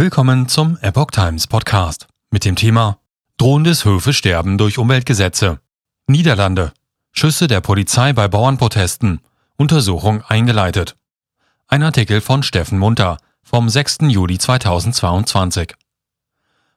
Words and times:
Willkommen 0.00 0.48
zum 0.48 0.78
Epoch 0.80 1.10
Times 1.10 1.46
Podcast 1.46 2.08
mit 2.30 2.46
dem 2.46 2.56
Thema 2.56 2.96
Drohendes 3.36 3.84
Höfesterben 3.84 4.56
durch 4.56 4.78
Umweltgesetze. 4.78 5.60
Niederlande. 6.06 6.72
Schüsse 7.12 7.48
der 7.48 7.60
Polizei 7.60 8.14
bei 8.14 8.26
Bauernprotesten. 8.26 9.20
Untersuchung 9.58 10.22
eingeleitet. 10.22 10.96
Ein 11.68 11.82
Artikel 11.82 12.22
von 12.22 12.42
Steffen 12.42 12.78
Munter 12.78 13.18
vom 13.42 13.68
6. 13.68 13.98
Juli 14.08 14.38
2022. 14.38 15.74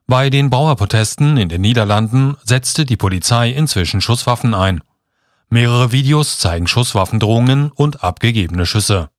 Bei 0.05 0.29
den 0.29 0.49
Bauerprotesten 0.49 1.37
in 1.37 1.47
den 1.47 1.61
Niederlanden 1.61 2.35
setzte 2.43 2.83
die 2.83 2.97
Polizei 2.97 3.51
inzwischen 3.51 4.01
Schusswaffen 4.01 4.53
ein. 4.53 4.81
Mehrere 5.47 5.93
Videos 5.93 6.39
zeigen 6.39 6.67
Schusswaffendrohungen 6.67 7.71
und 7.71 8.03
abgegebene 8.03 8.65
Schüsse. 8.65 9.11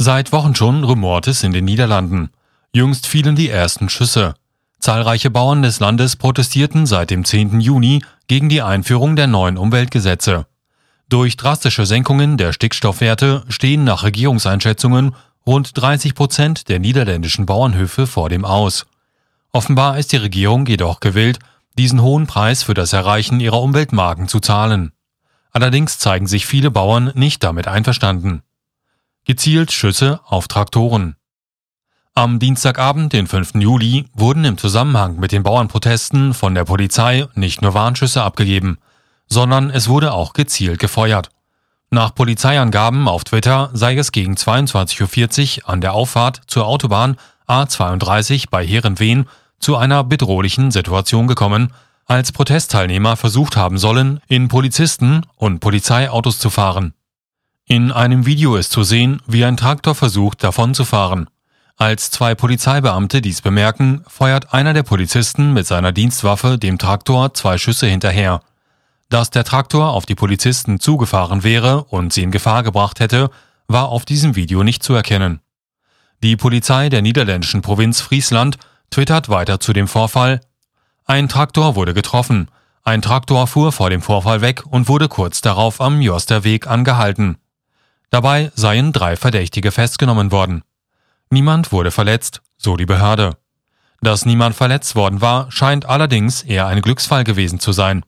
Seit 0.00 0.30
Wochen 0.30 0.54
schon 0.54 0.84
rumort 0.84 1.26
es 1.26 1.42
in 1.42 1.52
den 1.52 1.64
Niederlanden. 1.64 2.30
Jüngst 2.72 3.08
fielen 3.08 3.34
die 3.34 3.50
ersten 3.50 3.88
Schüsse. 3.88 4.34
Zahlreiche 4.78 5.28
Bauern 5.28 5.62
des 5.62 5.80
Landes 5.80 6.14
protestierten 6.14 6.86
seit 6.86 7.10
dem 7.10 7.24
10. 7.24 7.60
Juni 7.60 8.04
gegen 8.28 8.48
die 8.48 8.62
Einführung 8.62 9.16
der 9.16 9.26
neuen 9.26 9.58
Umweltgesetze. 9.58 10.46
Durch 11.08 11.36
drastische 11.36 11.84
Senkungen 11.84 12.36
der 12.36 12.52
Stickstoffwerte 12.52 13.42
stehen 13.48 13.82
nach 13.82 14.04
Regierungseinschätzungen 14.04 15.16
rund 15.44 15.76
30 15.76 16.14
Prozent 16.14 16.68
der 16.68 16.78
niederländischen 16.78 17.44
Bauernhöfe 17.44 18.06
vor 18.06 18.28
dem 18.28 18.44
Aus. 18.44 18.86
Offenbar 19.50 19.98
ist 19.98 20.12
die 20.12 20.18
Regierung 20.18 20.64
jedoch 20.66 21.00
gewillt, 21.00 21.40
diesen 21.76 22.02
hohen 22.02 22.28
Preis 22.28 22.62
für 22.62 22.74
das 22.74 22.92
Erreichen 22.92 23.40
ihrer 23.40 23.60
Umweltmarken 23.60 24.28
zu 24.28 24.38
zahlen. 24.38 24.92
Allerdings 25.50 25.98
zeigen 25.98 26.28
sich 26.28 26.46
viele 26.46 26.70
Bauern 26.70 27.10
nicht 27.14 27.42
damit 27.42 27.66
einverstanden. 27.66 28.42
Gezielt 29.28 29.72
Schüsse 29.72 30.20
auf 30.24 30.48
Traktoren. 30.48 31.16
Am 32.14 32.38
Dienstagabend, 32.38 33.12
den 33.12 33.26
5. 33.26 33.56
Juli, 33.56 34.06
wurden 34.14 34.46
im 34.46 34.56
Zusammenhang 34.56 35.20
mit 35.20 35.32
den 35.32 35.42
Bauernprotesten 35.42 36.32
von 36.32 36.54
der 36.54 36.64
Polizei 36.64 37.26
nicht 37.34 37.60
nur 37.60 37.74
Warnschüsse 37.74 38.22
abgegeben, 38.22 38.78
sondern 39.28 39.68
es 39.68 39.86
wurde 39.86 40.14
auch 40.14 40.32
gezielt 40.32 40.78
gefeuert. 40.78 41.28
Nach 41.90 42.14
Polizeiangaben 42.14 43.06
auf 43.06 43.24
Twitter 43.24 43.68
sei 43.74 43.98
es 43.98 44.12
gegen 44.12 44.32
22.40 44.32 45.58
Uhr 45.58 45.68
an 45.68 45.82
der 45.82 45.92
Auffahrt 45.92 46.40
zur 46.46 46.66
Autobahn 46.66 47.18
A32 47.46 48.46
bei 48.48 48.66
Heerenveen 48.66 49.26
zu 49.58 49.76
einer 49.76 50.04
bedrohlichen 50.04 50.70
Situation 50.70 51.26
gekommen, 51.26 51.74
als 52.06 52.32
Protestteilnehmer 52.32 53.18
versucht 53.18 53.58
haben 53.58 53.76
sollen, 53.76 54.20
in 54.26 54.48
Polizisten 54.48 55.26
und 55.36 55.60
Polizeiautos 55.60 56.38
zu 56.38 56.48
fahren. 56.48 56.94
In 57.70 57.92
einem 57.92 58.24
Video 58.24 58.56
ist 58.56 58.72
zu 58.72 58.82
sehen, 58.82 59.20
wie 59.26 59.44
ein 59.44 59.58
Traktor 59.58 59.94
versucht, 59.94 60.42
davon 60.42 60.72
zu 60.72 60.86
fahren. 60.86 61.28
Als 61.76 62.10
zwei 62.10 62.34
Polizeibeamte 62.34 63.20
dies 63.20 63.42
bemerken, 63.42 64.02
feuert 64.08 64.54
einer 64.54 64.72
der 64.72 64.84
Polizisten 64.84 65.52
mit 65.52 65.66
seiner 65.66 65.92
Dienstwaffe 65.92 66.56
dem 66.56 66.78
Traktor 66.78 67.34
zwei 67.34 67.58
Schüsse 67.58 67.86
hinterher. 67.86 68.40
Dass 69.10 69.28
der 69.28 69.44
Traktor 69.44 69.90
auf 69.90 70.06
die 70.06 70.14
Polizisten 70.14 70.80
zugefahren 70.80 71.44
wäre 71.44 71.84
und 71.84 72.10
sie 72.10 72.22
in 72.22 72.30
Gefahr 72.30 72.62
gebracht 72.62 73.00
hätte, 73.00 73.28
war 73.66 73.90
auf 73.90 74.06
diesem 74.06 74.34
Video 74.34 74.62
nicht 74.62 74.82
zu 74.82 74.94
erkennen. 74.94 75.40
Die 76.22 76.36
Polizei 76.36 76.88
der 76.88 77.02
niederländischen 77.02 77.60
Provinz 77.60 78.00
Friesland 78.00 78.56
twittert 78.88 79.28
weiter 79.28 79.60
zu 79.60 79.74
dem 79.74 79.88
Vorfall. 79.88 80.40
Ein 81.04 81.28
Traktor 81.28 81.76
wurde 81.76 81.92
getroffen. 81.92 82.48
Ein 82.82 83.02
Traktor 83.02 83.46
fuhr 83.46 83.72
vor 83.72 83.90
dem 83.90 84.00
Vorfall 84.00 84.40
weg 84.40 84.62
und 84.64 84.88
wurde 84.88 85.08
kurz 85.08 85.42
darauf 85.42 85.82
am 85.82 86.00
Josterweg 86.00 86.66
angehalten. 86.66 87.36
Dabei 88.10 88.50
seien 88.54 88.92
drei 88.92 89.16
Verdächtige 89.16 89.70
festgenommen 89.70 90.32
worden. 90.32 90.62
Niemand 91.30 91.72
wurde 91.72 91.90
verletzt, 91.90 92.40
so 92.56 92.76
die 92.76 92.86
Behörde. 92.86 93.36
Dass 94.00 94.24
niemand 94.24 94.54
verletzt 94.54 94.94
worden 94.96 95.20
war, 95.20 95.50
scheint 95.50 95.86
allerdings 95.86 96.42
eher 96.42 96.66
ein 96.66 96.80
Glücksfall 96.80 97.24
gewesen 97.24 97.60
zu 97.60 97.72
sein. 97.72 98.04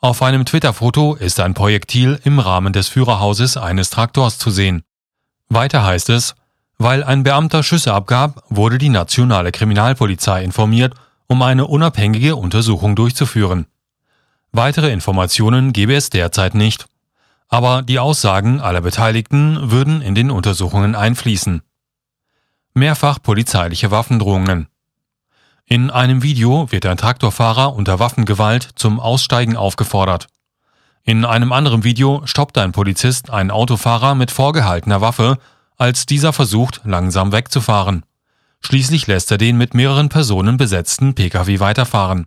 Auf 0.00 0.22
einem 0.22 0.44
Twitter-Foto 0.44 1.14
ist 1.14 1.40
ein 1.40 1.54
Projektil 1.54 2.20
im 2.24 2.38
Rahmen 2.38 2.72
des 2.72 2.88
Führerhauses 2.88 3.56
eines 3.56 3.90
Traktors 3.90 4.38
zu 4.38 4.50
sehen. 4.50 4.82
Weiter 5.48 5.84
heißt 5.84 6.10
es, 6.10 6.34
weil 6.78 7.04
ein 7.04 7.22
Beamter 7.22 7.62
Schüsse 7.62 7.92
abgab, 7.94 8.42
wurde 8.48 8.78
die 8.78 8.88
nationale 8.88 9.52
Kriminalpolizei 9.52 10.42
informiert, 10.42 10.94
um 11.26 11.40
eine 11.42 11.66
unabhängige 11.66 12.36
Untersuchung 12.36 12.96
durchzuführen. 12.96 13.66
Weitere 14.52 14.92
Informationen 14.92 15.72
gebe 15.72 15.94
es 15.94 16.10
derzeit 16.10 16.54
nicht. 16.54 16.86
Aber 17.54 17.82
die 17.82 18.00
Aussagen 18.00 18.60
aller 18.60 18.80
Beteiligten 18.80 19.70
würden 19.70 20.02
in 20.02 20.16
den 20.16 20.32
Untersuchungen 20.32 20.96
einfließen. 20.96 21.62
Mehrfach 22.74 23.22
polizeiliche 23.22 23.92
Waffendrohungen. 23.92 24.66
In 25.64 25.88
einem 25.88 26.24
Video 26.24 26.72
wird 26.72 26.84
ein 26.84 26.96
Traktorfahrer 26.96 27.76
unter 27.76 28.00
Waffengewalt 28.00 28.70
zum 28.74 28.98
Aussteigen 28.98 29.56
aufgefordert. 29.56 30.26
In 31.04 31.24
einem 31.24 31.52
anderen 31.52 31.84
Video 31.84 32.22
stoppt 32.24 32.58
ein 32.58 32.72
Polizist 32.72 33.30
einen 33.30 33.52
Autofahrer 33.52 34.16
mit 34.16 34.32
vorgehaltener 34.32 35.00
Waffe 35.00 35.38
als 35.76 36.06
dieser 36.06 36.32
versucht, 36.32 36.80
langsam 36.82 37.30
wegzufahren. 37.30 38.04
Schließlich 38.62 39.06
lässt 39.06 39.30
er 39.30 39.38
den 39.38 39.56
mit 39.56 39.74
mehreren 39.74 40.08
Personen 40.08 40.56
besetzten 40.56 41.14
Pkw 41.14 41.60
weiterfahren. 41.60 42.26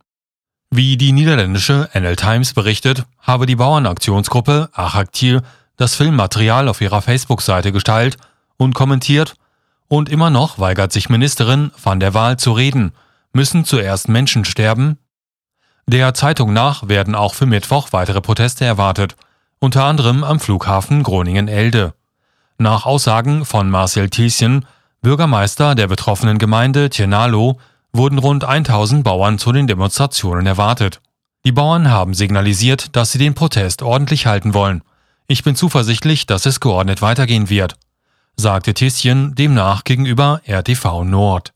Wie 0.69 0.97
die 0.97 1.13
niederländische 1.13 1.89
NL 1.93 2.17
Times 2.17 2.53
berichtet, 2.53 3.05
habe 3.21 3.45
die 3.45 3.55
Bauernaktionsgruppe 3.55 4.69
Achaktil 4.73 5.41
das 5.77 5.95
Filmmaterial 5.95 6.67
auf 6.67 6.81
ihrer 6.81 7.01
Facebook-Seite 7.01 7.71
geteilt 7.71 8.17
und 8.57 8.73
kommentiert, 8.73 9.35
und 9.87 10.09
immer 10.09 10.29
noch 10.29 10.59
weigert 10.59 10.91
sich 10.91 11.07
Ministerin 11.07 11.71
van 11.81 12.01
der 12.01 12.13
Waal 12.13 12.37
zu 12.37 12.51
reden, 12.51 12.91
müssen 13.31 13.63
zuerst 13.63 14.09
Menschen 14.09 14.43
sterben? 14.43 14.97
Der 15.85 16.13
Zeitung 16.13 16.51
nach 16.51 16.89
werden 16.89 17.15
auch 17.15 17.33
für 17.33 17.45
Mittwoch 17.45 17.93
weitere 17.93 18.19
Proteste 18.19 18.65
erwartet, 18.65 19.15
unter 19.59 19.85
anderem 19.85 20.25
am 20.25 20.41
Flughafen 20.41 21.03
Groningen-Elde. 21.03 21.93
Nach 22.57 22.85
Aussagen 22.85 23.45
von 23.45 23.69
Marcel 23.69 24.09
Thieschen, 24.09 24.65
Bürgermeister 25.01 25.75
der 25.75 25.87
betroffenen 25.87 26.39
Gemeinde 26.39 26.89
Tjenalo, 26.89 27.57
wurden 27.93 28.19
rund 28.19 28.43
1000 28.43 29.03
Bauern 29.03 29.39
zu 29.39 29.51
den 29.51 29.67
Demonstrationen 29.67 30.45
erwartet. 30.45 31.01
Die 31.45 31.51
Bauern 31.51 31.89
haben 31.89 32.13
signalisiert, 32.13 32.95
dass 32.95 33.11
sie 33.11 33.19
den 33.19 33.33
Protest 33.33 33.81
ordentlich 33.81 34.25
halten 34.25 34.53
wollen. 34.53 34.83
Ich 35.27 35.43
bin 35.43 35.55
zuversichtlich, 35.55 36.25
dass 36.25 36.45
es 36.45 36.59
geordnet 36.59 37.01
weitergehen 37.01 37.49
wird, 37.49 37.75
sagte 38.35 38.73
Thieschen 38.73 39.35
demnach 39.35 39.83
gegenüber 39.83 40.41
RTV 40.47 41.03
Nord. 41.03 41.53